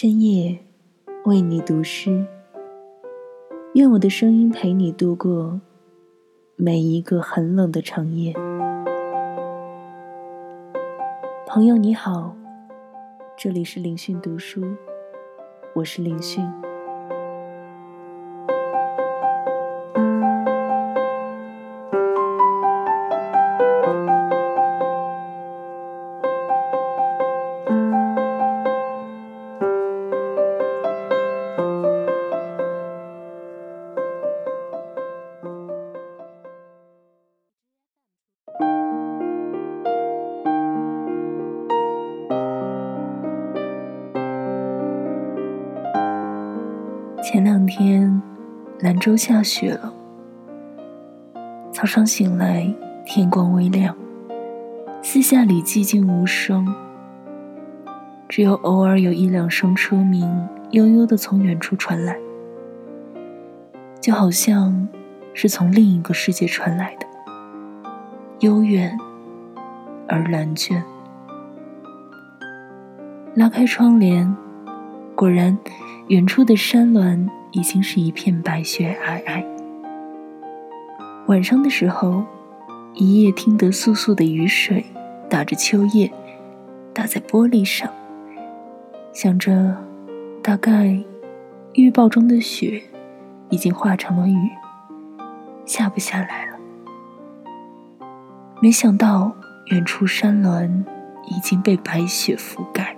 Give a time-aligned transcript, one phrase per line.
[0.00, 0.56] 深夜
[1.24, 2.24] 为你读诗，
[3.74, 5.60] 愿我的声音陪你度过
[6.54, 8.32] 每一个很冷的长夜。
[11.48, 12.36] 朋友你好，
[13.36, 14.62] 这里是林讯读书，
[15.74, 16.48] 我是林讯。
[47.78, 48.20] 天，
[48.80, 49.94] 兰州下雪了。
[51.70, 52.68] 早上醒来，
[53.06, 53.94] 天光微亮，
[55.00, 56.66] 四下里寂静无声，
[58.28, 60.28] 只有偶尔有一两声车鸣
[60.72, 62.18] 悠悠的从远处传来，
[64.00, 64.88] 就好像
[65.32, 67.06] 是从另一个世界传来的，
[68.40, 68.98] 悠远
[70.08, 70.82] 而蓝卷。
[73.36, 74.36] 拉开窗帘，
[75.14, 75.56] 果然。
[76.08, 79.44] 远处的山峦已经是一片白雪皑皑。
[81.26, 82.24] 晚上的时候，
[82.94, 84.84] 一夜听得簌簌的雨水
[85.28, 86.10] 打着秋叶，
[86.94, 87.90] 打在玻璃上，
[89.12, 89.76] 想着
[90.42, 90.98] 大概
[91.74, 92.82] 预报中的雪
[93.50, 94.50] 已经化成了雨，
[95.66, 96.58] 下不下来了。
[98.60, 99.30] 没想到
[99.70, 100.84] 远处山峦
[101.26, 102.96] 已经被白雪覆盖。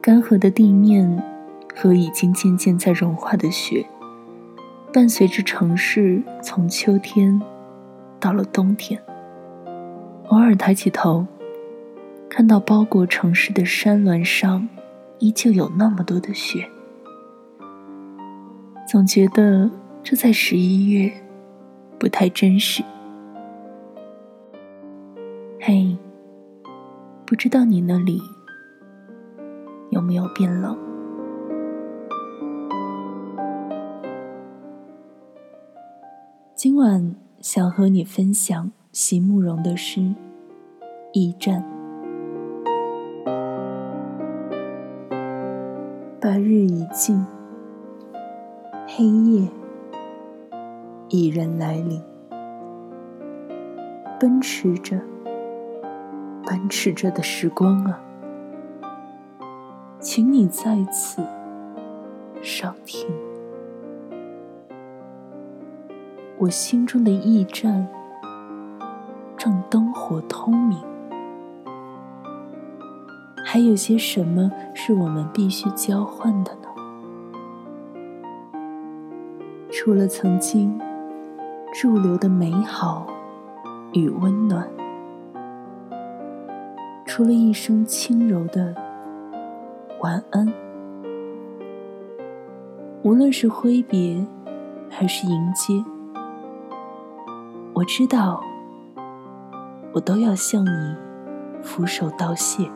[0.00, 1.22] 干涸的地面
[1.74, 3.86] 和已经渐渐在融化的雪，
[4.92, 7.40] 伴随着城市从秋天
[8.20, 9.02] 到了冬天。
[10.28, 11.26] 偶尔抬起头，
[12.28, 14.68] 看到包裹城市的山峦上
[15.18, 16.68] 依旧有那么多的雪，
[18.88, 19.70] 总觉得
[20.02, 21.12] 这在十一月
[21.98, 22.82] 不太真实。
[25.60, 25.96] 嘿，
[27.24, 28.20] 不知道你那里？
[29.90, 30.76] 有没有变冷？
[36.62, 40.00] 今晚想和你分享席慕容的诗
[41.12, 41.60] 《驿站》。
[46.20, 47.26] 白日已尽，
[48.86, 49.48] 黑夜
[51.08, 52.00] 已然来临，
[54.20, 55.00] 奔驰着，
[56.46, 58.00] 奔驰着的时光啊！
[59.98, 61.26] 请你在此
[62.40, 63.10] 稍停，
[66.42, 67.86] 我心中的驿站
[69.36, 70.76] 正灯火通明。
[73.44, 76.68] 还有些什么是我们必须交换的呢？
[79.70, 80.76] 除了曾经
[81.72, 83.06] 驻留的美好
[83.92, 84.68] 与温暖，
[87.06, 88.74] 除了一声轻柔的。
[90.00, 90.52] 晚安。
[93.04, 94.26] 无论是挥别，
[94.90, 95.84] 还是迎接，
[97.82, 98.40] 我知道，
[99.92, 100.96] 我都要向你
[101.60, 102.70] 俯首道谢。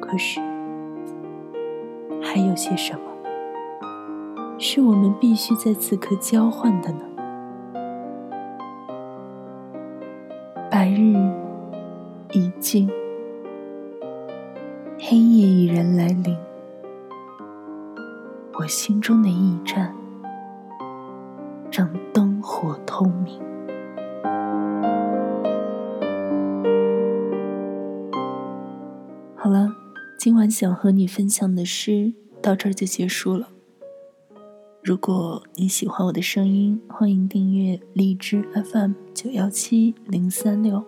[0.00, 0.38] 可是，
[2.22, 3.00] 还有些什么，
[4.56, 7.00] 是我们必须在此刻交换的呢？
[10.70, 11.16] 白日
[12.30, 12.88] 已尽。
[15.00, 16.36] 黑夜已然来临，
[18.60, 19.92] 我心中的驿站
[21.70, 23.38] 正灯火通明。
[29.36, 29.68] 好了，
[30.18, 33.50] 今晚想和你分享的诗到这儿就结束了。
[34.82, 40.82] 如果你喜欢我的声音，欢迎订阅荔枝 FM 九幺七零三六。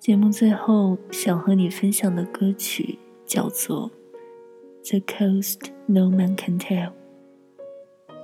[0.00, 3.88] 节目最后想和你分享的歌曲叫做
[4.90, 6.88] 《The Coast No Man Can Tell》。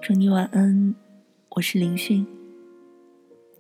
[0.03, 0.95] 祝你晚安，
[1.57, 2.27] 我是林讯。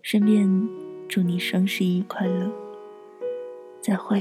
[0.02, 0.69] 顺便
[1.08, 2.50] 祝你双十一快乐，
[3.81, 4.20] 再会。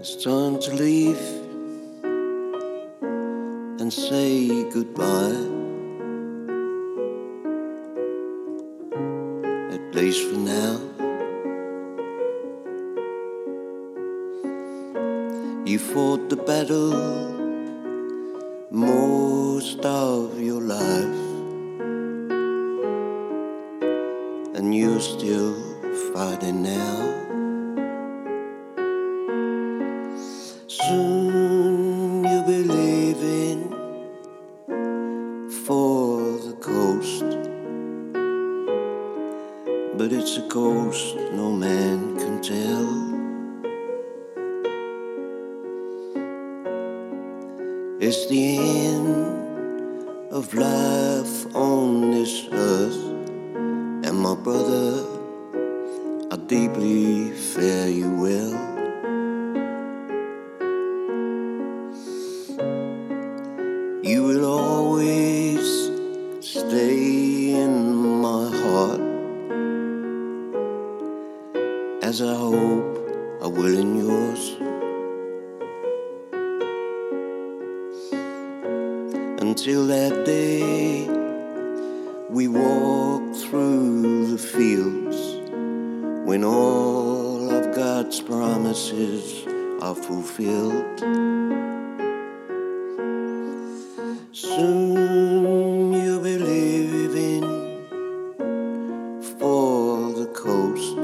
[0.00, 1.18] It's time to leave
[3.78, 5.34] and say goodbye.
[9.72, 10.97] At least for now.
[15.68, 16.96] You fought the battle
[18.70, 21.20] most of your life.
[24.56, 25.52] And you're still
[26.14, 26.96] fighting now.
[30.68, 33.68] Soon you'll be leaving
[35.66, 37.28] for the coast.
[39.98, 43.07] But it's a coast no man can tell.
[48.00, 52.94] It's the end of life on this earth.
[54.06, 55.04] And my brother,
[56.30, 58.54] I deeply fare you well.
[64.04, 65.90] You will always
[66.38, 69.00] stay in my heart,
[72.04, 72.96] as I hope
[73.42, 74.67] I will in yours.
[79.58, 81.02] Until that day,
[82.30, 85.16] we walk through the fields
[86.24, 89.44] when all of God's promises
[89.82, 91.00] are fulfilled.
[94.30, 97.42] Soon you'll be leaving
[99.40, 100.96] for the coast,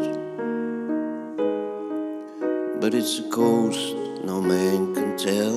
[2.81, 5.54] but it's a coast no man can tell.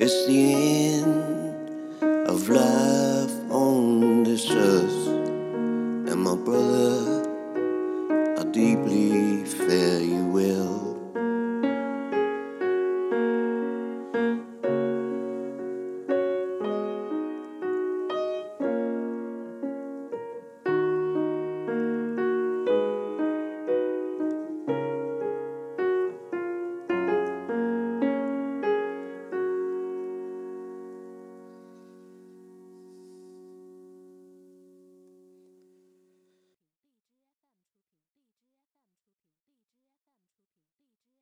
[0.00, 0.54] It's the
[1.02, 5.08] end of life on this earth.
[6.06, 7.26] And my brother,
[8.38, 10.78] I deeply fare you well.